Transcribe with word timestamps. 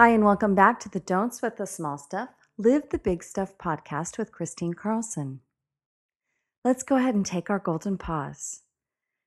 Hi, 0.00 0.08
and 0.08 0.24
welcome 0.24 0.54
back 0.54 0.80
to 0.80 0.88
the 0.88 0.98
Don't 0.98 1.34
Sweat 1.34 1.58
the 1.58 1.66
Small 1.66 1.98
Stuff, 1.98 2.30
Live 2.56 2.88
the 2.88 2.96
Big 2.96 3.22
Stuff 3.22 3.58
podcast 3.58 4.16
with 4.16 4.32
Kristine 4.32 4.74
Carlson. 4.74 5.40
Let's 6.64 6.82
go 6.82 6.96
ahead 6.96 7.14
and 7.14 7.26
take 7.26 7.50
our 7.50 7.58
golden 7.58 7.98
pause. 7.98 8.62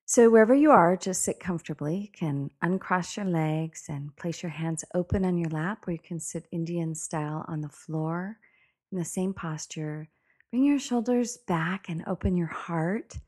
So, 0.08 0.32
wherever 0.32 0.56
you 0.56 0.72
are, 0.72 0.98
just 0.98 1.22
sit 1.22 1.40
comfortably. 1.40 1.98
You 1.98 2.08
can 2.08 2.50
uncross 2.64 3.16
your 3.16 3.28
legs 3.28 3.84
and 3.88 4.16
place 4.16 4.42
your 4.42 4.50
hands 4.50 4.84
open 4.96 5.24
on 5.26 5.38
your 5.38 5.52
lap, 5.52 5.88
or 5.88 5.92
you 5.92 6.00
can 6.00 6.20
sit 6.20 6.48
Indian 6.52 6.96
style 6.96 7.46
on 7.48 7.62
the 7.62 7.70
floor 7.70 8.40
in 8.92 8.98
the 8.98 9.06
same 9.06 9.36
posture. 9.36 10.10
Bring 10.50 10.64
your 10.64 10.80
shoulders 10.80 11.38
back 11.38 11.88
and 11.88 12.04
open 12.08 12.36
your 12.36 12.48
heart 12.48 13.20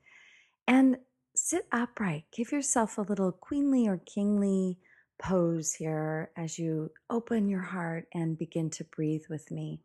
and 0.67 0.97
sit 1.35 1.67
upright. 1.71 2.23
Give 2.35 2.51
yourself 2.51 2.97
a 2.97 3.03
little 3.03 3.31
queenly 3.31 3.87
or 3.87 4.01
kingly 4.03 4.79
pose 5.17 5.73
here 5.73 6.31
as 6.37 6.59
you 6.59 6.91
open 7.09 7.47
your 7.47 7.61
heart 7.61 8.07
and 8.13 8.37
begin 8.37 8.69
to 8.71 8.83
breathe 8.83 9.23
with 9.29 9.51
me. 9.51 9.81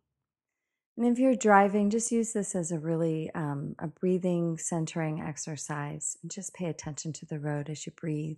And 0.96 1.06
if 1.06 1.18
you're 1.18 1.34
driving, 1.34 1.88
just 1.88 2.12
use 2.12 2.32
this 2.32 2.54
as 2.54 2.72
a 2.72 2.78
really 2.78 3.30
um, 3.34 3.74
a 3.78 3.86
breathing 3.86 4.58
centering 4.58 5.20
exercise, 5.20 6.16
and 6.22 6.30
just 6.30 6.52
pay 6.52 6.66
attention 6.66 7.12
to 7.14 7.27
the 7.27 7.38
road 7.38 7.70
as 7.70 7.86
you 7.86 7.92
breathe 7.96 8.36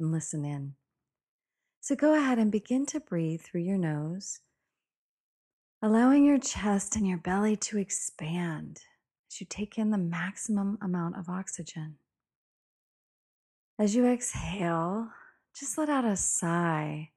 and 0.00 0.10
listen 0.10 0.44
in. 0.44 0.74
So 1.80 1.94
go 1.94 2.14
ahead 2.14 2.38
and 2.38 2.50
begin 2.50 2.84
to 2.86 3.00
breathe 3.00 3.42
through 3.42 3.62
your 3.62 3.78
nose, 3.78 4.40
allowing 5.82 6.24
your 6.24 6.38
chest 6.38 6.96
and 6.96 7.06
your 7.06 7.18
belly 7.18 7.56
to 7.56 7.78
expand 7.78 8.80
as 9.30 9.40
you 9.40 9.46
take 9.48 9.78
in 9.78 9.90
the 9.90 9.98
maximum 9.98 10.78
amount 10.82 11.16
of 11.16 11.28
oxygen. 11.28 11.96
As 13.78 13.94
you 13.94 14.04
exhale, 14.06 15.10
just 15.54 15.76
let 15.78 15.88
out 15.88 16.04
a 16.04 16.16
sigh. 16.16 17.10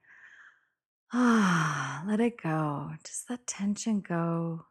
Ah, 1.12 2.03
let 2.08 2.20
it 2.20 2.42
go. 2.42 2.92
Just 3.06 3.30
let 3.30 3.45
tension 3.45 4.02
go 4.02 4.66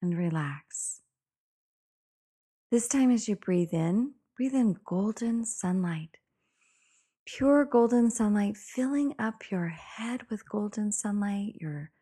and 0.00 0.16
relax. 0.16 1.00
This 2.70 2.88
time, 2.88 3.10
as 3.10 3.28
you 3.28 3.36
breathe 3.36 3.72
in, 3.74 4.14
breathe 4.36 4.54
in 4.54 4.76
golden 4.84 5.44
sunlight. 5.44 6.16
Pure 7.26 7.66
golden 7.66 8.10
sunlight 8.10 8.56
filling 8.56 9.14
up 9.18 9.50
your 9.50 9.68
head 9.68 10.22
with 10.30 10.48
golden 10.48 10.90
sunlight, 10.90 11.54
your 11.60 11.92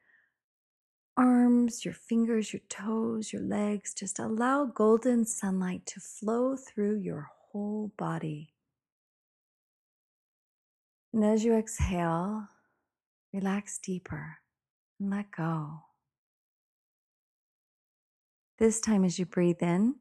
arms, 1.17 1.85
your 1.85 1.93
fingers, 1.93 2.53
your 2.53 2.63
toes, 2.69 3.33
your 3.33 3.43
legs. 3.43 3.93
Just 3.93 4.19
allow 4.19 4.65
golden 4.65 5.27
sunlight 5.27 5.85
to 5.87 6.01
flow 6.01 6.57
through 6.57 7.01
your 7.01 7.29
whole 7.51 7.93
body. 7.99 8.55
And 11.13 11.25
as 11.25 11.45
you 11.45 11.55
exhale, 11.57 12.47
relax 13.33 13.79
deeper 13.79 14.39
and 15.01 15.11
let 15.11 15.31
go. 15.37 15.81
This 18.59 18.81
time, 18.81 19.05
as 19.05 19.19
you 19.19 19.25
breathe 19.25 19.63
in, 19.63 19.97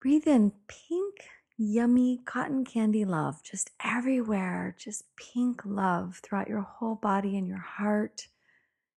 breathe 0.00 0.26
in 0.26 0.52
pink, 0.68 1.14
yummy 1.58 2.20
cotton 2.26 2.64
candy 2.64 3.04
love 3.04 3.42
just 3.42 3.70
everywhere, 3.82 4.76
just 4.78 5.04
pink 5.16 5.62
love 5.64 6.20
throughout 6.22 6.48
your 6.48 6.60
whole 6.60 6.94
body 6.94 7.36
and 7.36 7.48
your 7.48 7.58
heart, 7.58 8.28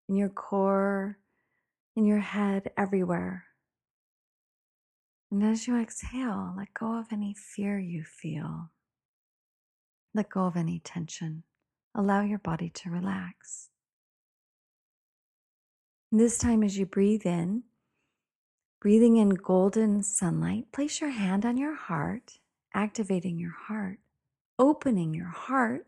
in 0.08 0.16
your 0.16 0.28
core, 0.28 1.18
in 1.96 2.04
your 2.04 2.18
head, 2.18 2.70
everywhere. 2.76 3.44
And 5.30 5.42
as 5.44 5.66
you 5.66 5.80
exhale, 5.80 6.54
let 6.56 6.74
go 6.74 6.98
of 6.98 7.06
any 7.12 7.34
fear 7.34 7.78
you 7.78 8.02
feel. 8.02 8.70
Let 10.14 10.30
go 10.30 10.46
of 10.46 10.56
any 10.56 10.80
tension. 10.80 11.44
Allow 11.94 12.22
your 12.22 12.38
body 12.38 12.70
to 12.70 12.90
relax. 12.90 13.68
This 16.10 16.38
time, 16.38 16.62
as 16.62 16.78
you 16.78 16.86
breathe 16.86 17.26
in, 17.26 17.64
breathing 18.80 19.16
in 19.16 19.30
golden 19.30 20.02
sunlight, 20.02 20.72
place 20.72 21.00
your 21.00 21.10
hand 21.10 21.44
on 21.44 21.58
your 21.58 21.74
heart, 21.74 22.38
activating 22.74 23.38
your 23.38 23.54
heart, 23.66 23.98
opening 24.58 25.12
your 25.12 25.28
heart, 25.28 25.86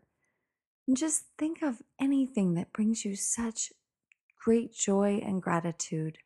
and 0.87 0.97
just 0.97 1.25
think 1.37 1.61
of 1.61 1.81
anything 1.99 2.53
that 2.55 2.73
brings 2.73 3.05
you 3.05 3.15
such 3.15 3.71
great 4.43 4.73
joy 4.73 5.21
and 5.23 5.41
gratitude. 5.41 6.17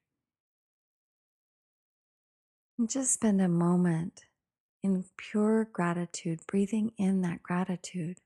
And 2.78 2.89
just 2.89 3.13
spend 3.13 3.41
a 3.41 3.47
moment 3.47 4.25
in 4.85 5.03
pure 5.18 5.66
gratitude, 5.73 6.40
breathing 6.47 6.91
in 6.97 7.22
that 7.22 7.41
gratitude. 7.41 8.19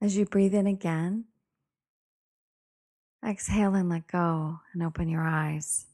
As 0.00 0.16
you 0.16 0.26
breathe 0.26 0.54
in 0.54 0.66
again, 0.66 1.24
exhale 3.26 3.74
and 3.74 3.88
let 3.88 4.06
go 4.06 4.60
and 4.72 4.82
open 4.82 5.08
your 5.08 5.24
eyes. 5.24 5.86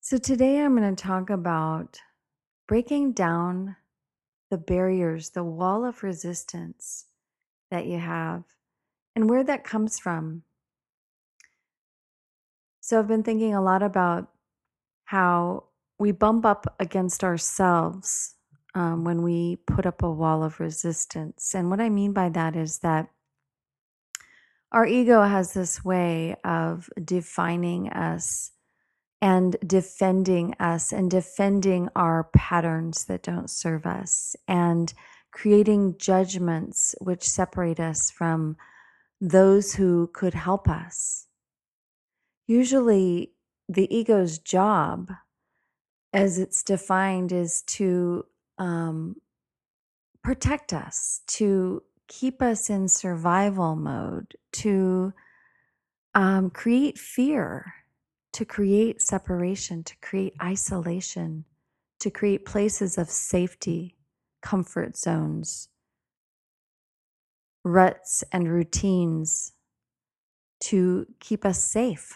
So, 0.00 0.18
today 0.18 0.60
I'm 0.60 0.76
going 0.76 0.94
to 0.94 1.02
talk 1.02 1.30
about 1.30 2.00
breaking 2.68 3.12
down 3.12 3.76
the 4.50 4.58
barriers, 4.58 5.30
the 5.30 5.42
wall 5.42 5.84
of 5.84 6.02
resistance 6.02 7.06
that 7.74 7.86
you 7.86 7.98
have 7.98 8.44
and 9.16 9.28
where 9.28 9.42
that 9.42 9.64
comes 9.64 9.98
from. 9.98 10.42
So 12.80 13.00
I've 13.00 13.08
been 13.08 13.24
thinking 13.24 13.52
a 13.52 13.60
lot 13.60 13.82
about 13.82 14.30
how 15.06 15.64
we 15.98 16.12
bump 16.12 16.46
up 16.46 16.72
against 16.78 17.24
ourselves 17.24 18.36
um, 18.76 19.02
when 19.02 19.22
we 19.22 19.56
put 19.66 19.86
up 19.86 20.04
a 20.04 20.10
wall 20.10 20.44
of 20.44 20.60
resistance. 20.60 21.52
And 21.52 21.68
what 21.68 21.80
I 21.80 21.88
mean 21.88 22.12
by 22.12 22.28
that 22.28 22.54
is 22.54 22.78
that 22.78 23.08
our 24.70 24.86
ego 24.86 25.22
has 25.22 25.52
this 25.52 25.84
way 25.84 26.36
of 26.44 26.88
defining 27.04 27.88
us 27.90 28.52
and 29.20 29.56
defending 29.66 30.54
us 30.60 30.92
and 30.92 31.10
defending 31.10 31.88
our 31.96 32.28
patterns 32.34 33.06
that 33.06 33.22
don't 33.22 33.50
serve 33.50 33.84
us. 33.84 34.36
And 34.46 34.94
creating 35.34 35.96
judgments 35.98 36.94
which 37.00 37.28
separate 37.28 37.80
us 37.80 38.08
from 38.08 38.56
those 39.20 39.74
who 39.74 40.08
could 40.14 40.32
help 40.32 40.68
us. 40.68 41.26
Usually, 42.46 43.32
the 43.68 43.92
ego's 43.94 44.38
job, 44.38 45.10
as 46.12 46.38
it's 46.38 46.62
defined, 46.62 47.32
is 47.32 47.62
to 47.62 48.24
um, 48.58 49.16
protect 50.22 50.72
us, 50.72 51.22
to 51.26 51.82
keep 52.06 52.40
us 52.40 52.70
in 52.70 52.86
survival 52.86 53.74
mode, 53.74 54.34
to 54.52 55.12
um, 56.14 56.48
create 56.48 56.96
fear, 56.96 57.74
to 58.34 58.44
create 58.44 59.02
separation, 59.02 59.82
to 59.82 59.96
create 60.00 60.34
isolation, 60.40 61.44
to 61.98 62.08
create 62.08 62.44
places 62.44 62.98
of 62.98 63.10
safety 63.10 63.96
comfort 64.44 64.96
zones, 64.96 65.68
ruts, 67.64 68.22
and 68.30 68.46
routines 68.48 69.52
to 70.60 71.06
keep 71.18 71.46
us 71.46 71.64
safe. 71.64 72.14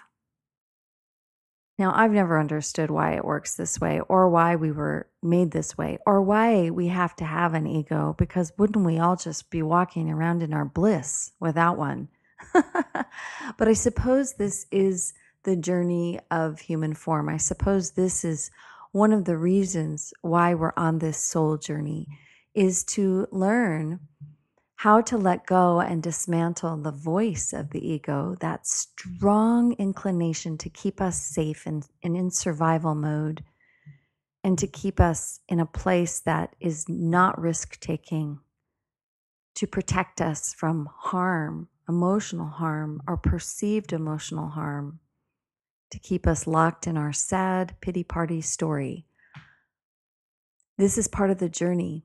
Now, 1.78 1.92
I've 1.94 2.12
never 2.12 2.38
understood 2.38 2.90
why 2.90 3.12
it 3.12 3.24
works 3.24 3.54
this 3.54 3.80
way, 3.80 4.00
or 4.08 4.28
why 4.28 4.56
we 4.56 4.72
were 4.72 5.08
made 5.22 5.52
this 5.52 5.78
way, 5.78 5.98
or 6.04 6.20
why 6.20 6.70
we 6.70 6.88
have 6.88 7.16
to 7.16 7.24
have 7.24 7.54
an 7.54 7.66
ego, 7.66 8.14
because 8.18 8.52
wouldn't 8.58 8.84
we 8.84 8.98
all 8.98 9.16
just 9.16 9.48
be 9.48 9.62
walking 9.62 10.10
around 10.10 10.42
in 10.42 10.52
our 10.52 10.64
bliss 10.66 11.32
without 11.40 11.78
one? 11.78 12.08
but 12.52 13.68
I 13.68 13.72
suppose 13.72 14.34
this 14.34 14.66
is 14.70 15.14
the 15.44 15.56
journey 15.56 16.20
of 16.30 16.60
human 16.60 16.94
form. 16.94 17.28
I 17.28 17.38
suppose 17.38 17.92
this 17.92 18.24
is 18.24 18.50
one 18.92 19.12
of 19.12 19.24
the 19.24 19.36
reasons 19.36 20.12
why 20.22 20.54
we're 20.54 20.72
on 20.76 20.98
this 20.98 21.18
soul 21.18 21.56
journey 21.56 22.06
is 22.54 22.84
to 22.84 23.26
learn 23.30 24.00
how 24.76 25.00
to 25.00 25.18
let 25.18 25.44
go 25.44 25.80
and 25.80 26.02
dismantle 26.02 26.76
the 26.76 26.92
voice 26.92 27.52
of 27.52 27.70
the 27.70 27.84
ego, 27.84 28.36
that 28.40 28.64
strong 28.64 29.72
inclination 29.72 30.56
to 30.56 30.70
keep 30.70 31.00
us 31.00 31.20
safe 31.20 31.66
and, 31.66 31.84
and 32.04 32.16
in 32.16 32.30
survival 32.30 32.94
mode, 32.94 33.42
and 34.44 34.56
to 34.56 34.68
keep 34.68 35.00
us 35.00 35.40
in 35.48 35.58
a 35.58 35.66
place 35.66 36.20
that 36.20 36.54
is 36.60 36.88
not 36.88 37.40
risk 37.40 37.80
taking, 37.80 38.38
to 39.56 39.66
protect 39.66 40.20
us 40.20 40.54
from 40.54 40.88
harm, 40.96 41.68
emotional 41.88 42.46
harm, 42.46 43.02
or 43.08 43.16
perceived 43.16 43.92
emotional 43.92 44.48
harm, 44.48 45.00
to 45.90 45.98
keep 45.98 46.26
us 46.26 46.46
locked 46.46 46.86
in 46.86 46.96
our 46.96 47.12
sad 47.12 47.74
pity 47.80 48.04
party 48.04 48.40
story. 48.40 49.06
This 50.76 50.98
is 50.98 51.08
part 51.08 51.30
of 51.30 51.38
the 51.38 51.48
journey 51.48 52.04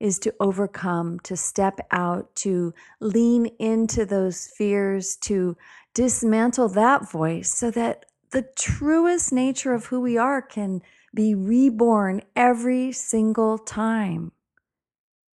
is 0.00 0.18
to 0.20 0.34
overcome, 0.38 1.18
to 1.20 1.36
step 1.36 1.80
out, 1.90 2.34
to 2.36 2.72
lean 3.00 3.46
into 3.58 4.04
those 4.04 4.46
fears, 4.56 5.16
to 5.16 5.56
dismantle 5.94 6.68
that 6.68 7.10
voice 7.10 7.52
so 7.52 7.70
that 7.70 8.04
the 8.30 8.46
truest 8.56 9.32
nature 9.32 9.72
of 9.72 9.86
who 9.86 10.00
we 10.00 10.16
are 10.16 10.42
can 10.42 10.82
be 11.14 11.34
reborn 11.34 12.22
every 12.36 12.92
single 12.92 13.58
time 13.58 14.30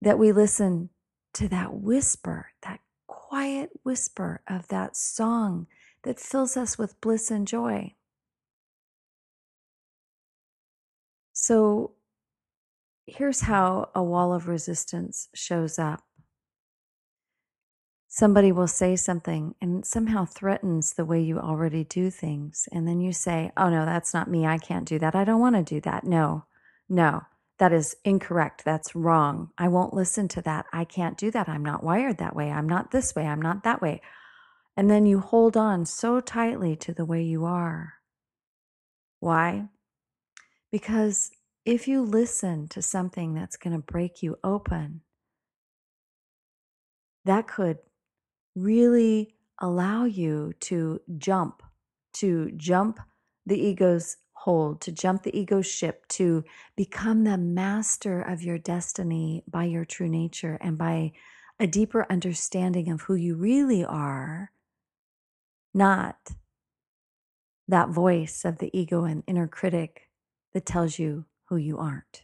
that 0.01 0.19
we 0.19 0.31
listen 0.31 0.89
to 1.33 1.47
that 1.47 1.73
whisper, 1.73 2.51
that 2.63 2.81
quiet 3.07 3.71
whisper 3.83 4.41
of 4.47 4.67
that 4.67 4.95
song 4.97 5.65
that 6.03 6.19
fills 6.19 6.57
us 6.57 6.77
with 6.77 6.99
bliss 7.01 7.31
and 7.31 7.47
joy. 7.47 7.93
So, 11.33 11.93
here's 13.05 13.41
how 13.41 13.89
a 13.95 14.03
wall 14.03 14.33
of 14.33 14.47
resistance 14.47 15.27
shows 15.33 15.79
up 15.79 16.03
somebody 18.13 18.51
will 18.51 18.67
say 18.67 18.93
something 18.97 19.55
and 19.61 19.85
somehow 19.85 20.25
threatens 20.25 20.93
the 20.93 21.05
way 21.05 21.21
you 21.21 21.39
already 21.39 21.85
do 21.85 22.09
things. 22.09 22.67
And 22.73 22.85
then 22.85 22.99
you 22.99 23.13
say, 23.13 23.51
Oh, 23.55 23.69
no, 23.69 23.85
that's 23.85 24.13
not 24.13 24.29
me. 24.29 24.45
I 24.45 24.57
can't 24.57 24.87
do 24.87 24.99
that. 24.99 25.15
I 25.15 25.23
don't 25.23 25.39
want 25.39 25.55
to 25.55 25.63
do 25.63 25.79
that. 25.81 26.03
No, 26.03 26.43
no, 26.89 27.21
that 27.57 27.71
is 27.71 27.95
incorrect. 28.03 28.63
That's 28.65 28.95
wrong. 28.95 29.51
I 29.57 29.69
won't 29.69 29.93
listen 29.93 30.27
to 30.29 30.41
that. 30.41 30.65
I 30.73 30.83
can't 30.83 31.17
do 31.17 31.31
that. 31.31 31.47
I'm 31.47 31.63
not 31.63 31.85
wired 31.85 32.17
that 32.17 32.35
way. 32.35 32.51
I'm 32.51 32.67
not 32.67 32.91
this 32.91 33.15
way. 33.15 33.25
I'm 33.25 33.41
not 33.41 33.63
that 33.63 33.81
way. 33.81 34.01
And 34.81 34.89
then 34.89 35.05
you 35.05 35.19
hold 35.19 35.55
on 35.55 35.85
so 35.85 36.19
tightly 36.19 36.75
to 36.77 36.91
the 36.91 37.05
way 37.05 37.21
you 37.21 37.45
are. 37.45 37.93
Why? 39.19 39.69
Because 40.71 41.29
if 41.63 41.87
you 41.87 42.01
listen 42.01 42.67
to 42.69 42.81
something 42.81 43.35
that's 43.35 43.57
going 43.57 43.75
to 43.75 43.91
break 43.93 44.23
you 44.23 44.39
open, 44.43 45.01
that 47.25 47.47
could 47.47 47.77
really 48.55 49.35
allow 49.59 50.05
you 50.05 50.53
to 50.61 50.99
jump, 51.15 51.61
to 52.13 52.49
jump 52.57 52.99
the 53.45 53.63
ego's 53.63 54.17
hold, 54.33 54.81
to 54.81 54.91
jump 54.91 55.21
the 55.21 55.37
ego's 55.37 55.67
ship, 55.67 56.07
to 56.07 56.43
become 56.75 57.23
the 57.23 57.37
master 57.37 58.19
of 58.19 58.41
your 58.41 58.57
destiny 58.57 59.43
by 59.47 59.65
your 59.65 59.85
true 59.85 60.09
nature 60.09 60.57
and 60.59 60.75
by 60.75 61.11
a 61.59 61.67
deeper 61.67 62.07
understanding 62.09 62.89
of 62.89 63.01
who 63.01 63.13
you 63.13 63.35
really 63.35 63.85
are, 63.85 64.49
not 65.73 66.31
that 67.67 67.89
voice 67.89 68.43
of 68.45 68.57
the 68.57 68.69
ego 68.77 69.05
and 69.05 69.23
inner 69.27 69.47
critic 69.47 70.09
that 70.53 70.65
tells 70.65 70.99
you 70.99 71.25
who 71.45 71.57
you 71.57 71.77
aren't. 71.77 72.23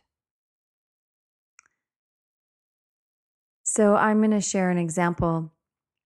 So, 3.63 3.95
I'm 3.95 4.19
going 4.19 4.31
to 4.31 4.41
share 4.41 4.69
an 4.69 4.77
example 4.77 5.51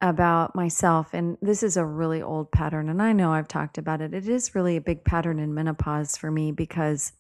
about 0.02 0.56
myself. 0.56 1.14
And 1.14 1.38
this 1.42 1.62
is 1.62 1.78
a 1.78 1.86
really 1.86 2.22
old 2.22 2.52
pattern. 2.52 2.90
And 2.90 3.02
I 3.02 3.14
know 3.14 3.32
I've 3.32 3.48
talked 3.48 3.78
about 3.78 4.02
it. 4.02 4.14
It 4.14 4.28
is 4.28 4.56
really 4.56 4.76
a 4.76 4.82
big 4.82 5.04
pattern 5.04 5.40
in 5.40 5.54
menopause 5.54 6.18
for 6.18 6.32
me 6.32 6.52
because 6.52 7.14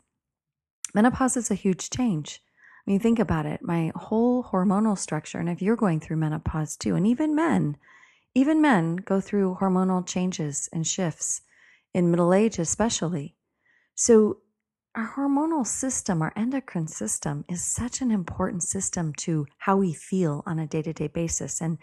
menopause 0.93 1.37
is 1.37 1.51
a 1.51 1.55
huge 1.55 1.91
change. 1.91 2.41
I 2.85 2.89
mean, 2.89 2.99
think 2.99 3.19
about 3.19 3.45
it 3.45 3.61
my 3.61 3.91
whole 3.95 4.43
hormonal 4.43 4.97
structure. 4.97 5.37
And 5.37 5.47
if 5.47 5.61
you're 5.61 5.75
going 5.75 5.99
through 5.99 6.17
menopause 6.17 6.75
too, 6.75 6.95
and 6.95 7.05
even 7.05 7.35
men, 7.35 7.77
even 8.33 8.61
men 8.61 8.97
go 8.97 9.19
through 9.19 9.57
hormonal 9.59 10.05
changes 10.05 10.69
and 10.71 10.85
shifts 10.85 11.41
in 11.93 12.09
middle 12.09 12.33
age, 12.33 12.59
especially. 12.59 13.35
So 13.95 14.37
our 14.95 15.13
hormonal 15.15 15.65
system, 15.65 16.21
our 16.21 16.33
endocrine 16.35 16.87
system, 16.87 17.45
is 17.49 17.63
such 17.63 18.01
an 18.01 18.11
important 18.11 18.63
system 18.63 19.13
to 19.19 19.47
how 19.57 19.77
we 19.77 19.93
feel 19.93 20.43
on 20.45 20.59
a 20.59 20.67
day 20.67 20.81
to 20.81 20.93
day 20.93 21.07
basis. 21.07 21.61
And 21.61 21.77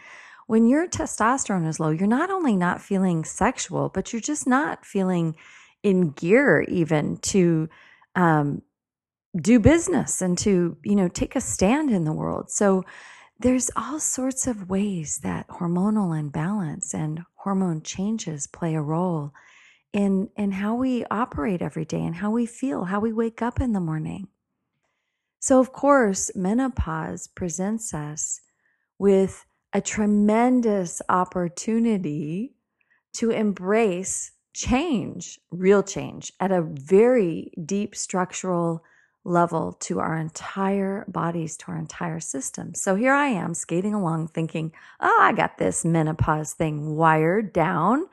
when 0.47 0.67
your 0.67 0.89
testosterone 0.89 1.67
is 1.67 1.79
low, 1.79 1.91
you're 1.91 2.07
not 2.07 2.31
only 2.31 2.57
not 2.57 2.81
feeling 2.81 3.25
sexual, 3.25 3.91
but 3.91 4.13
you're 4.13 4.21
just 4.21 4.47
not 4.47 4.85
feeling 4.85 5.37
in 5.83 6.11
gear 6.11 6.63
even 6.69 7.19
to 7.19 7.69
um, 8.15 8.63
do 9.37 9.61
business 9.61 10.23
and 10.23 10.37
to, 10.39 10.77
you 10.85 10.97
know, 10.97 11.09
take 11.09 11.37
a 11.37 11.41
stand 11.41 11.91
in 11.91 12.05
the 12.05 12.13
world. 12.13 12.51
So 12.51 12.85
there's 13.39 13.71
all 13.77 14.01
sorts 14.01 14.47
of 14.47 14.69
ways 14.69 15.19
that 15.19 15.47
hormonal 15.49 16.19
imbalance 16.19 16.93
and 16.93 17.23
hormone 17.37 17.83
changes 17.83 18.47
play 18.47 18.75
a 18.75 18.83
role 18.83 19.33
in 19.93 20.29
in 20.37 20.53
how 20.53 20.75
we 20.75 21.05
operate 21.11 21.63
every 21.63 21.85
day 21.85 22.05
and 22.05 22.17
how 22.17 22.31
we 22.31 22.47
feel, 22.47 22.85
how 22.85 23.01
we 23.01 23.13
wake 23.13 23.41
up 23.41 23.61
in 23.61 23.73
the 23.73 23.81
morning. 23.81 24.29
So 25.41 25.61
of 25.61 25.73
course, 25.73 26.31
menopause 26.35 27.29
presents 27.29 27.95
us 27.95 28.41
with 28.99 29.47
a 29.73 29.81
tremendous 29.81 31.01
opportunity 31.09 32.55
to 33.15 33.31
embrace 33.31 34.33
change, 34.53 35.39
real 35.51 35.83
change 35.83 36.33
at 36.41 36.51
a 36.51 36.63
very 36.63 37.53
deep 37.65 37.95
structural 37.95 38.83
level 39.29 39.75
to 39.75 40.01
our 40.01 40.17
entire 40.17 41.05
bodies, 41.09 41.57
to 41.59 41.69
our 41.69 41.77
entire 41.77 42.21
system. 42.21 42.75
So 42.75 42.95
here 42.95 43.13
I 43.13 43.27
am 43.27 43.55
skating 43.55 43.95
along 43.95 44.29
thinking, 44.29 44.73
oh, 45.01 45.19
I 45.21 45.33
got 45.33 45.59
this 45.59 45.85
menopause 45.85 46.55
thing 46.55 46.97
wired 46.97 47.53
down. 47.53 48.07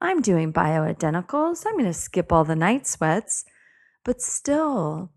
I'm 0.00 0.20
doing 0.20 0.52
bioidenticals. 0.52 1.64
I'm 1.66 1.74
going 1.74 1.84
to 1.86 1.92
skip 1.92 2.32
all 2.32 2.44
the 2.44 2.56
night 2.56 2.86
sweats. 2.86 3.44
But 4.04 4.20
still, 4.20 5.12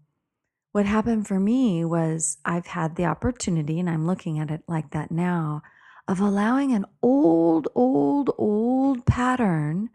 what 0.71 0.85
happened 0.85 1.27
for 1.27 1.39
me 1.39 1.83
was 1.83 2.37
I've 2.45 2.67
had 2.67 2.95
the 2.95 3.05
opportunity, 3.05 3.79
and 3.79 3.89
I'm 3.89 4.07
looking 4.07 4.39
at 4.39 4.51
it 4.51 4.63
like 4.67 4.91
that 4.91 5.11
now, 5.11 5.61
of 6.07 6.19
allowing 6.19 6.73
an 6.73 6.85
old, 7.01 7.67
old, 7.75 8.31
old 8.37 9.05
pattern 9.05 9.89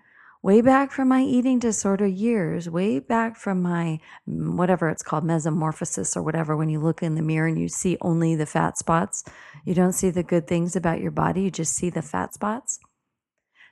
way 0.46 0.60
back 0.60 0.92
from 0.92 1.08
my 1.08 1.22
eating 1.22 1.58
disorder 1.58 2.06
years, 2.06 2.70
way 2.70 3.00
back 3.00 3.36
from 3.36 3.60
my 3.60 3.98
mm, 4.30 4.54
whatever 4.54 4.88
it's 4.88 5.02
called, 5.02 5.24
mesomorphosis 5.24 6.16
or 6.16 6.22
whatever, 6.22 6.56
when 6.56 6.68
you 6.68 6.78
look 6.78 7.02
in 7.02 7.16
the 7.16 7.20
mirror 7.20 7.48
and 7.48 7.58
you 7.58 7.68
see 7.68 7.98
only 8.00 8.36
the 8.36 8.46
fat 8.46 8.78
spots, 8.78 9.24
you 9.64 9.74
don't 9.74 9.92
see 9.92 10.08
the 10.08 10.22
good 10.22 10.46
things 10.46 10.76
about 10.76 11.00
your 11.00 11.10
body, 11.10 11.42
you 11.42 11.50
just 11.50 11.74
see 11.74 11.90
the 11.90 12.00
fat 12.00 12.32
spots. 12.32 12.78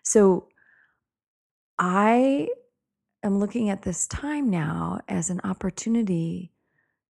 So 0.03 0.49
I 1.79 2.49
am 3.23 3.39
looking 3.39 3.71
at 3.71 3.83
this 3.83 4.09
time 4.09 4.51
now 4.51 4.99
as 5.07 5.31
an 5.31 5.41
opportunity 5.45 6.51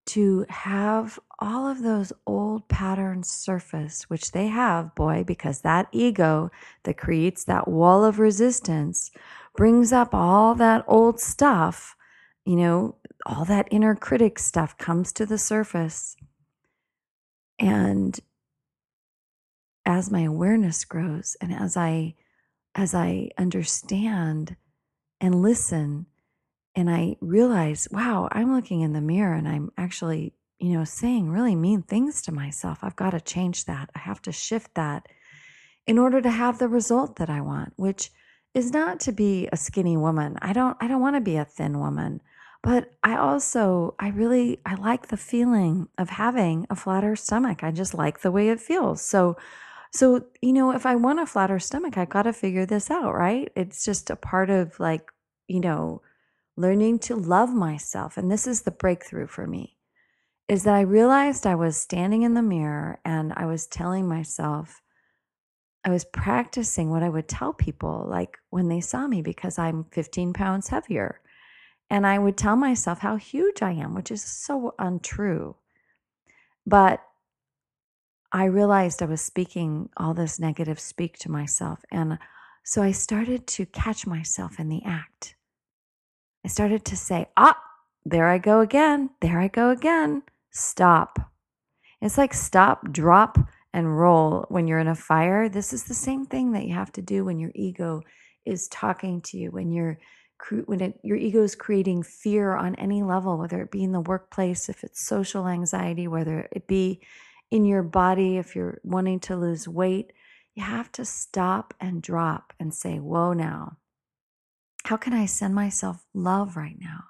to 0.09 0.45
have 0.51 1.19
all 1.39 1.67
of 1.67 1.83
those 1.83 2.13
old 2.27 2.69
patterns 2.69 3.31
surface, 3.31 4.03
which 4.11 4.33
they 4.33 4.49
have, 4.49 4.95
boy, 4.95 5.25
because 5.27 5.63
that 5.63 5.89
ego 5.91 6.51
that 6.83 6.99
creates 6.99 7.45
that 7.45 7.67
wall 7.67 8.05
of 8.05 8.19
resistance 8.19 9.11
brings 9.57 9.93
up 9.93 10.15
all 10.15 10.55
that 10.57 10.85
old 10.87 11.21
stuff, 11.21 11.97
you 12.45 12.57
know, 12.57 12.97
all 13.27 13.45
that 13.45 13.69
inner 13.71 13.95
critic 13.95 14.39
stuff 14.39 14.77
comes 14.77 15.13
to 15.13 15.27
the 15.27 15.39
surface. 15.39 16.17
And 17.59 18.19
as 19.87 20.11
my 20.11 20.23
awareness 20.23 20.85
grows 20.85 21.37
and 21.41 21.53
as 21.53 21.77
I 21.77 22.15
as 22.75 22.95
I 22.95 23.31
understand 23.39 24.57
and 25.21 25.41
listen 25.41 26.07
and 26.75 26.91
I 26.91 27.17
realize, 27.21 27.87
wow, 27.93 28.29
I'm 28.33 28.53
looking 28.53 28.81
in 28.81 28.93
the 28.93 29.01
mirror 29.01 29.35
and 29.35 29.47
I'm 29.47 29.71
actually, 29.79 30.35
you 30.59 30.77
know, 30.77 30.85
saying 30.85 31.31
really 31.31 31.55
mean 31.55 31.83
things 31.83 32.21
to 32.23 32.33
myself. 32.33 32.79
I've 32.83 32.97
got 32.97 33.11
to 33.11 33.21
change 33.21 33.67
that. 33.67 33.91
I 33.95 34.01
have 34.01 34.21
to 34.23 34.33
shift 34.33 34.75
that 34.75 35.07
in 35.87 35.99
order 35.99 36.21
to 36.21 36.31
have 36.31 36.59
the 36.59 36.69
result 36.69 37.17
that 37.17 37.31
I 37.31 37.41
want, 37.43 37.75
which 37.77 38.11
is 38.55 38.71
not 38.73 39.01
to 39.01 39.13
be 39.13 39.49
a 39.53 39.57
skinny 39.57 39.97
woman. 39.97 40.39
I 40.41 40.53
don't 40.53 40.77
I 40.81 40.89
don't 40.89 41.01
want 41.01 41.17
to 41.17 41.21
be 41.21 41.37
a 41.37 41.45
thin 41.45 41.79
woman. 41.79 42.23
But 42.63 42.93
I 43.03 43.17
also 43.17 43.95
I 43.99 44.09
really 44.09 44.61
I 44.65 44.75
like 44.75 45.09
the 45.09 45.17
feeling 45.17 45.89
of 45.99 46.11
having 46.11 46.67
a 46.71 46.77
flatter 46.77 47.17
stomach. 47.17 47.63
I 47.63 47.71
just 47.71 47.95
like 47.95 48.21
the 48.21 48.33
way 48.33 48.49
it 48.49 48.61
feels. 48.61 49.03
So 49.03 49.37
so, 49.93 50.25
you 50.43 50.53
know, 50.53 50.73
if 50.73 50.87
I 50.87 50.97
want 50.97 51.21
a 51.21 51.27
flatter 51.27 51.61
stomach, 51.61 51.97
I 51.97 52.05
got 52.05 52.23
to 52.23 52.33
figure 52.33 52.67
this 52.67 52.91
out, 52.91 53.15
right? 53.15 53.53
It's 53.55 53.85
just 53.85 54.11
a 54.11 54.17
part 54.17 54.51
of 54.51 54.81
like, 54.81 55.13
you 55.47 55.61
know, 55.61 56.03
learning 56.57 56.99
to 57.01 57.15
love 57.15 57.55
myself. 57.55 58.17
And 58.17 58.29
this 58.31 58.49
is 58.49 58.63
the 58.63 58.73
breakthrough 58.73 59.29
for 59.29 59.47
me 59.47 59.77
is 60.49 60.65
that 60.65 60.75
I 60.75 60.81
realized 60.81 61.47
I 61.47 61.55
was 61.55 61.77
standing 61.77 62.23
in 62.23 62.35
the 62.35 62.43
mirror 62.43 63.01
and 63.05 63.33
I 63.35 63.47
was 63.47 63.67
telling 63.67 64.07
myself, 64.07 64.83
I 65.85 65.91
was 65.91 66.05
practicing 66.05 66.91
what 66.91 67.03
I 67.03 67.09
would 67.09 67.29
tell 67.29 67.53
people, 67.53 68.07
like 68.09 68.39
when 68.51 68.69
they 68.69 68.81
saw 68.81 69.07
me, 69.07 69.21
because 69.21 69.59
I'm 69.59 69.85
15 69.93 70.33
pounds 70.33 70.69
heavier. 70.69 71.21
And 71.91 72.07
I 72.07 72.19
would 72.19 72.37
tell 72.39 72.57
myself 72.57 73.01
how 73.01 73.17
huge 73.17 73.63
I 73.63 73.73
am, 73.73 73.95
which 73.95 74.11
is 74.11 74.23
so 74.23 74.75
untrue. 74.79 75.57
But 76.67 77.03
I 78.33 78.45
realized 78.45 79.03
I 79.03 79.07
was 79.07 79.21
speaking 79.21 79.91
all 79.97 80.15
this 80.15 80.41
negative 80.41 80.81
speak 80.81 81.19
to 81.19 81.31
myself. 81.31 81.85
And 81.91 82.19
so 82.65 82.83
I 82.83 82.93
started 82.93 83.47
to 83.49 83.67
catch 83.67 84.07
myself 84.07 84.59
in 84.59 84.71
the 84.71 84.83
act. 84.85 85.37
I 86.45 86.49
started 86.49 86.85
to 86.87 86.97
say, 86.97 87.27
ah, 87.37 87.61
there 88.05 88.29
I 88.29 88.39
go 88.39 88.61
again. 88.61 89.11
There 89.21 89.39
I 89.39 89.49
go 89.49 89.71
again. 89.71 90.23
Stop. 90.51 91.31
It's 92.01 92.19
like 92.19 92.35
stop, 92.35 92.91
drop, 92.91 93.39
and 93.75 93.99
roll 93.99 94.47
when 94.49 94.69
you're 94.69 94.79
in 94.79 94.87
a 94.87 94.95
fire. 94.95 95.49
This 95.49 95.73
is 95.73 95.85
the 95.85 95.95
same 95.95 96.25
thing 96.25 96.53
that 96.53 96.65
you 96.65 96.75
have 96.75 96.93
to 96.93 97.03
do 97.03 97.25
when 97.25 97.41
your 97.41 97.51
ego 97.57 98.03
is 98.47 98.69
talking 98.69 99.21
to 99.23 99.37
you, 99.37 99.51
when 99.51 99.71
you're 99.71 99.99
when 100.67 100.81
it, 100.81 101.01
your 101.03 101.17
ego 101.17 101.43
is 101.43 101.55
creating 101.55 102.03
fear 102.03 102.55
on 102.55 102.75
any 102.75 103.03
level, 103.03 103.39
whether 103.39 103.63
it 103.63 103.71
be 103.71 103.83
in 103.83 103.93
the 103.93 104.01
workplace, 104.01 104.69
if 104.69 104.85
it's 104.85 105.07
social 105.07 105.49
anxiety, 105.49 106.07
whether 106.07 106.49
it 106.53 106.67
be 106.67 107.01
in 107.51 107.65
your 107.65 107.83
body, 107.83 108.37
if 108.37 108.55
you're 108.55 108.79
wanting 108.85 109.21
to 109.21 109.37
lose 109.37 109.67
weight, 109.67 110.13
you 110.55 110.63
have 110.63 110.93
to 110.93 111.05
stop 111.05 111.73
and 111.81 112.03
drop 112.03 112.53
and 112.61 112.75
say, 112.75 112.99
Whoa, 112.99 113.33
now, 113.33 113.79
how 114.85 114.97
can 114.97 115.15
I 115.15 115.27
send 115.27 115.55
myself 115.55 116.05
love 116.15 116.57
right 116.57 116.77
now? 116.79 117.05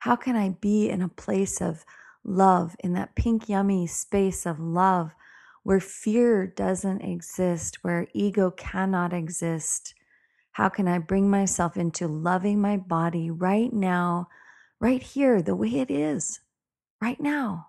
How 0.00 0.16
can 0.16 0.36
I 0.36 0.56
be 0.60 0.90
in 0.90 1.00
a 1.00 1.08
place 1.08 1.62
of 1.62 1.84
love, 2.24 2.76
in 2.80 2.92
that 2.94 3.14
pink, 3.14 3.48
yummy 3.48 3.86
space 3.86 4.44
of 4.44 4.58
love 4.58 5.12
where 5.62 5.80
fear 5.80 6.46
doesn't 6.46 7.02
exist, 7.02 7.78
where 7.82 8.08
ego 8.12 8.50
cannot 8.50 9.12
exist? 9.12 9.94
How 10.52 10.68
can 10.68 10.86
I 10.86 10.98
bring 10.98 11.30
myself 11.30 11.76
into 11.76 12.06
loving 12.06 12.60
my 12.60 12.76
body 12.76 13.30
right 13.30 13.72
now, 13.72 14.28
right 14.80 15.02
here, 15.02 15.40
the 15.40 15.56
way 15.56 15.80
it 15.80 15.90
is, 15.90 16.40
right 17.00 17.20
now? 17.20 17.68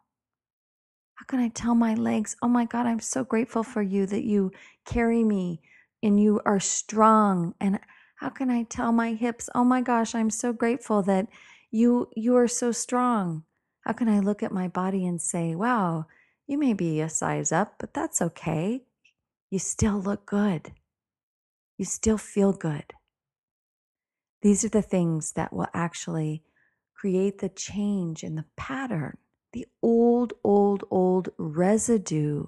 How 1.16 1.26
can 1.26 1.40
I 1.40 1.50
tell 1.50 1.76
my 1.76 1.94
legs, 1.94 2.36
oh 2.42 2.48
my 2.48 2.66
God, 2.66 2.86
I'm 2.86 3.00
so 3.00 3.24
grateful 3.24 3.64
for 3.64 3.82
you 3.82 4.06
that 4.08 4.24
you 4.24 4.52
carry 4.86 5.24
me 5.24 5.62
and 6.02 6.20
you 6.20 6.42
are 6.46 6.60
strong? 6.60 7.54
And 7.62 7.80
how 8.16 8.30
can 8.30 8.50
I 8.50 8.64
tell 8.64 8.92
my 8.92 9.14
hips, 9.14 9.50
oh 9.56 9.64
my 9.64 9.82
gosh, 9.82 10.16
I'm 10.16 10.30
so 10.30 10.52
grateful 10.52 11.02
that 11.04 11.28
you 11.72 12.10
you 12.16 12.36
are 12.36 12.48
so 12.48 12.72
strong? 12.72 13.44
How 13.82 13.94
can 13.94 14.10
I 14.10 14.20
look 14.20 14.44
at 14.44 14.52
my 14.52 14.68
body 14.68 15.06
and 15.06 15.22
say, 15.22 15.56
wow, 15.56 16.08
you 16.48 16.58
may 16.58 16.74
be 16.74 17.02
a 17.02 17.10
size 17.10 17.52
up, 17.52 17.76
but 17.80 17.94
that's 17.94 18.22
okay. 18.22 18.84
You 19.50 19.60
still 19.60 20.00
look 20.00 20.26
good 20.26 20.74
you 21.78 21.86
still 21.86 22.18
feel 22.18 22.54
good. 22.54 22.94
These 24.42 24.64
are 24.64 24.70
the 24.70 24.82
things 24.82 25.34
that 25.34 25.54
will 25.54 25.68
actually 25.74 26.44
create 26.94 27.40
the 27.40 27.50
change 27.50 28.24
in 28.24 28.36
the 28.36 28.46
pattern, 28.56 29.18
the 29.52 29.68
old, 29.82 30.34
old, 30.44 30.84
old 30.90 31.30
residue 31.38 32.48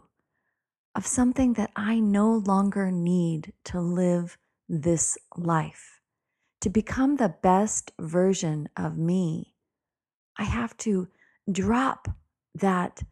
of 0.94 1.06
something 1.06 1.54
that 1.54 1.72
I 1.76 2.00
no 2.00 2.32
longer 2.32 2.92
need 2.92 3.54
to 3.66 3.82
live 3.82 4.38
this 4.70 5.18
life. 5.36 6.00
To 6.62 6.70
become 6.70 7.18
the 7.18 7.36
best 7.42 7.92
version 8.00 8.70
of 8.78 8.98
me, 8.98 9.54
I 10.38 10.44
have 10.44 10.76
to 10.78 11.10
drop 11.52 12.08
that 12.56 13.04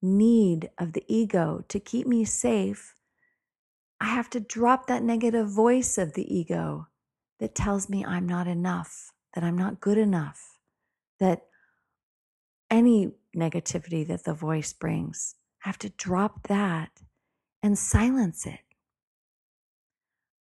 need 0.00 0.70
of 0.78 0.92
the 0.92 1.04
ego 1.08 1.64
to 1.68 1.80
keep 1.80 2.06
me 2.06 2.24
safe 2.24 2.94
I 4.00 4.06
have 4.06 4.30
to 4.30 4.40
drop 4.40 4.86
that 4.86 5.02
negative 5.02 5.50
voice 5.50 5.98
of 5.98 6.14
the 6.14 6.32
ego 6.32 6.86
that 7.40 7.54
tells 7.54 7.88
me 7.88 8.04
I'm 8.04 8.26
not 8.26 8.46
enough, 8.46 9.12
that 9.34 9.42
I'm 9.42 9.58
not 9.58 9.80
good 9.80 9.98
enough, 9.98 10.58
that 11.18 11.46
any 12.70 13.12
negativity 13.36 14.06
that 14.06 14.24
the 14.24 14.34
voice 14.34 14.72
brings, 14.72 15.34
I 15.64 15.68
have 15.68 15.78
to 15.78 15.90
drop 15.90 16.46
that 16.46 16.90
and 17.62 17.76
silence 17.76 18.46
it. 18.46 18.60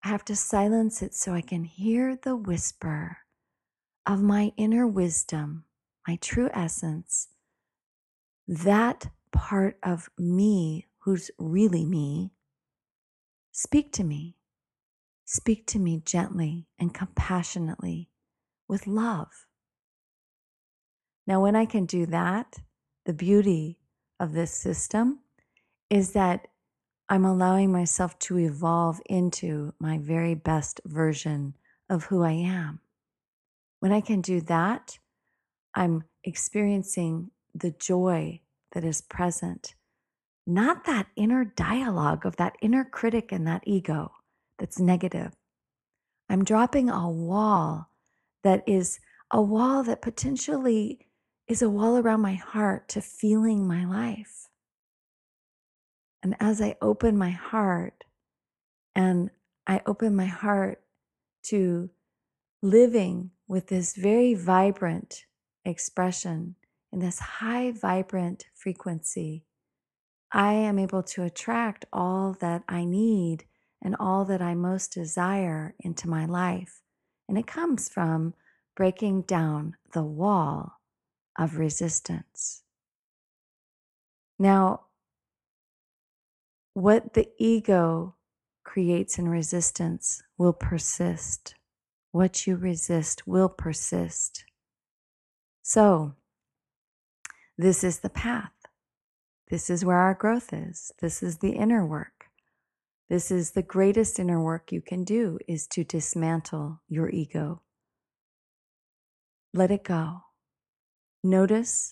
I 0.03 0.09
have 0.09 0.25
to 0.25 0.35
silence 0.35 1.01
it 1.01 1.15
so 1.15 1.33
I 1.33 1.41
can 1.41 1.63
hear 1.63 2.15
the 2.15 2.35
whisper 2.35 3.17
of 4.05 4.21
my 4.21 4.53
inner 4.55 4.85
wisdom, 4.85 5.65
my 6.07 6.17
true 6.17 6.49
essence, 6.53 7.29
that 8.47 9.07
part 9.31 9.77
of 9.83 10.09
me 10.17 10.87
who's 10.99 11.31
really 11.37 11.85
me 11.85 12.31
Speak 13.57 13.91
to 13.93 14.03
me. 14.03 14.35
Speak 15.25 15.65
to 15.65 15.79
me 15.79 15.99
gently 16.05 16.67
and 16.77 16.93
compassionately 16.93 18.07
with 18.67 18.85
love. 18.85 19.47
Now, 21.25 21.41
when 21.41 21.55
I 21.55 21.65
can 21.65 21.87
do 21.87 22.05
that, 22.05 22.59
the 23.05 23.13
beauty 23.13 23.79
of 24.19 24.33
this 24.33 24.53
system 24.53 25.21
is 25.89 26.11
that 26.11 26.49
I'm 27.09 27.25
allowing 27.25 27.71
myself 27.71 28.19
to 28.19 28.37
evolve 28.37 29.01
into 29.07 29.73
my 29.79 29.97
very 29.97 30.35
best 30.35 30.79
version 30.85 31.55
of 31.89 32.03
who 32.03 32.21
I 32.21 32.33
am. 32.33 32.81
When 33.79 33.91
I 33.91 34.01
can 34.01 34.21
do 34.21 34.39
that, 34.41 34.99
I'm 35.73 36.03
experiencing 36.23 37.31
the 37.55 37.71
joy 37.71 38.41
that 38.73 38.83
is 38.83 39.01
present 39.01 39.75
not 40.47 40.85
that 40.85 41.07
inner 41.17 41.43
dialogue 41.43 42.25
of 42.25 42.37
that 42.37 42.55
inner 42.61 42.85
critic 42.85 43.33
and 43.33 43.45
that 43.45 43.63
ego 43.65 44.13
that's 44.57 44.79
negative. 44.79 45.33
I'm 46.29 46.45
dropping 46.45 46.89
a 46.89 47.09
wall 47.09 47.89
that 48.43 48.63
is 48.65 48.99
a 49.29 49.41
wall 49.41 49.83
that 49.83 50.01
potentially 50.01 51.05
is 51.49 51.61
a 51.61 51.69
wall 51.69 51.97
around 51.97 52.21
my 52.21 52.35
heart 52.35 52.87
to 52.89 53.01
feeling 53.01 53.67
my 53.67 53.83
life. 53.83 54.47
And 56.23 56.35
as 56.39 56.61
I 56.61 56.77
open 56.81 57.17
my 57.17 57.31
heart 57.31 58.05
and 58.95 59.29
I 59.67 59.81
open 59.85 60.15
my 60.15 60.25
heart 60.25 60.81
to 61.47 61.89
living 62.61 63.31
with 63.49 63.67
this 63.67 63.95
very 63.95 64.33
vibrant 64.33 65.25
expression 65.65 66.55
in 66.91 66.99
this 66.99 67.19
high 67.19 67.71
vibrant 67.71 68.45
frequency 68.53 69.43
I 70.31 70.53
am 70.53 70.77
able 70.77 71.03
to 71.03 71.23
attract 71.23 71.85
all 71.93 72.35
that 72.41 72.63
I 72.67 72.83
need 72.83 73.45
and 73.81 73.95
all 73.99 74.25
that 74.25 74.41
I 74.41 74.55
most 74.55 74.93
desire 74.93 75.73
into 75.79 76.09
my 76.09 76.25
life. 76.25 76.81
And 77.29 77.37
it 77.37 77.47
comes 77.47 77.87
from 77.87 78.33
breaking 78.75 79.23
down 79.23 79.75
the 79.93 80.03
wall 80.03 80.81
of 81.37 81.57
resistance. 81.57 82.63
Now, 84.37 84.81
what 86.73 87.13
the 87.13 87.29
ego 87.39 88.15
creates 88.63 89.17
in 89.17 89.29
resistance 89.29 90.21
will 90.37 90.53
persist. 90.53 91.55
What 92.11 92.45
you 92.45 92.55
resist 92.55 93.25
will 93.25 93.49
persist. 93.49 94.43
So, 95.63 96.16
this 97.57 97.83
is 97.83 97.99
the 97.99 98.09
path. 98.09 98.51
This 99.49 99.69
is 99.69 99.85
where 99.85 99.97
our 99.97 100.13
growth 100.13 100.53
is. 100.53 100.91
This 101.01 101.23
is 101.23 101.37
the 101.37 101.51
inner 101.51 101.85
work. 101.85 102.25
This 103.09 103.31
is 103.31 103.51
the 103.51 103.63
greatest 103.63 104.19
inner 104.19 104.41
work 104.41 104.71
you 104.71 104.81
can 104.81 105.05
do 105.05 105.39
is 105.47 105.65
to 105.67 105.83
dismantle 105.85 106.81
your 106.89 107.09
ego. 107.09 107.61
Let 109.53 109.71
it 109.71 109.83
go. 109.85 110.23
Notice, 111.23 111.89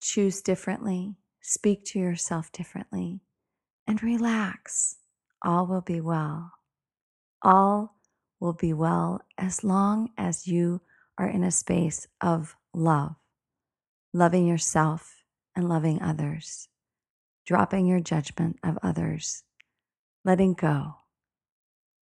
choose 0.00 0.42
differently, 0.42 1.16
speak 1.40 1.84
to 1.86 1.98
yourself 1.98 2.52
differently, 2.52 3.20
and 3.86 4.02
relax. 4.02 4.96
All 5.42 5.66
will 5.66 5.80
be 5.80 6.00
well. 6.00 6.52
All 7.42 7.96
will 8.38 8.52
be 8.52 8.74
well 8.74 9.22
as 9.38 9.64
long 9.64 10.10
as 10.18 10.46
you 10.46 10.82
are 11.18 11.28
in 11.28 11.42
a 11.42 11.50
space 11.50 12.06
of 12.20 12.56
love, 12.74 13.16
loving 14.12 14.46
yourself 14.46 15.22
and 15.54 15.68
loving 15.68 16.02
others, 16.02 16.68
dropping 17.46 17.86
your 17.86 18.00
judgment 18.00 18.58
of 18.64 18.78
others, 18.82 19.44
letting 20.24 20.54
go. 20.54 20.94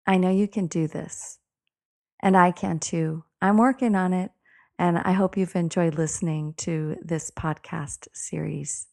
I 0.06 0.16
know 0.16 0.30
you 0.30 0.48
can 0.48 0.66
do 0.66 0.88
this, 0.88 1.38
and 2.20 2.36
I 2.36 2.50
can 2.50 2.78
too. 2.78 3.24
I'm 3.40 3.56
working 3.56 3.94
on 3.94 4.12
it, 4.12 4.32
and 4.78 4.98
I 4.98 5.12
hope 5.12 5.36
you've 5.36 5.54
enjoyed 5.54 5.94
listening 5.94 6.54
to 6.58 6.96
this 7.02 7.30
podcast 7.30 8.08
series. 8.12 8.88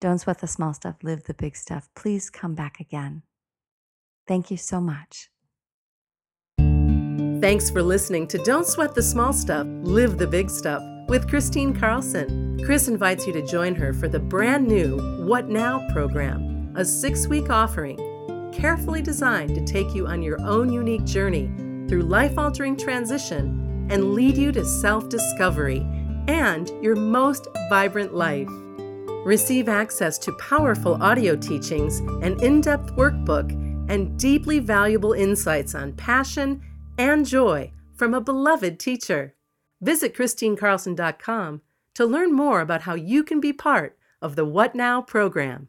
Don't 0.00 0.18
sweat 0.18 0.38
the 0.38 0.46
small 0.46 0.74
stuff, 0.74 0.96
live 1.02 1.24
the 1.24 1.34
big 1.34 1.56
stuff. 1.56 1.88
Please 1.96 2.30
come 2.30 2.54
back 2.54 2.78
again. 2.78 3.22
Thank 4.28 4.50
you 4.50 4.56
so 4.56 4.80
much. 4.80 5.30
Thanks 7.40 7.68
for 7.68 7.82
listening 7.82 8.26
to 8.28 8.38
Don't 8.38 8.66
Sweat 8.66 8.94
the 8.94 9.02
Small 9.02 9.34
Stuff, 9.34 9.66
Live 9.68 10.16
the 10.16 10.26
Big 10.26 10.48
Stuff 10.48 10.82
with 11.08 11.28
Kristine 11.28 11.78
Carlson. 11.78 12.62
Kris 12.64 12.88
invites 12.88 13.26
you 13.26 13.32
to 13.32 13.46
join 13.46 13.74
her 13.74 13.92
for 13.92 14.08
the 14.08 14.18
brand 14.18 14.66
new 14.66 14.98
What 15.26 15.48
Now 15.48 15.86
program, 15.92 16.72
a 16.76 16.84
six 16.84 17.26
week 17.26 17.50
offering 17.50 17.98
carefully 18.52 19.02
designed 19.02 19.54
to 19.54 19.64
take 19.64 19.94
you 19.94 20.06
on 20.06 20.22
your 20.22 20.40
own 20.40 20.72
unique 20.72 21.04
journey 21.04 21.50
through 21.88 22.02
life 22.02 22.38
altering 22.38 22.76
transition 22.76 23.88
and 23.90 24.14
lead 24.14 24.36
you 24.36 24.52
to 24.52 24.64
self 24.64 25.08
discovery 25.08 25.86
and 26.28 26.70
your 26.82 26.96
most 26.96 27.48
vibrant 27.68 28.14
life. 28.14 28.48
Receive 29.24 29.68
access 29.68 30.18
to 30.18 30.32
powerful 30.32 31.02
audio 31.02 31.34
teachings, 31.34 31.98
an 32.22 32.42
in 32.42 32.60
depth 32.60 32.94
workbook, 32.94 33.52
and 33.90 34.18
deeply 34.18 34.58
valuable 34.58 35.12
insights 35.12 35.74
on 35.74 35.92
passion 35.94 36.62
and 36.98 37.26
joy 37.26 37.70
from 37.96 38.14
a 38.14 38.20
beloved 38.20 38.78
teacher. 38.78 39.34
Visit 39.84 40.14
KristineCarlson.com 40.14 41.60
to 41.94 42.06
learn 42.06 42.32
more 42.32 42.62
about 42.62 42.82
how 42.82 42.94
you 42.94 43.22
can 43.22 43.38
be 43.38 43.52
part 43.52 43.98
of 44.22 44.34
the 44.34 44.46
What 44.46 44.74
Now 44.74 45.02
program. 45.02 45.68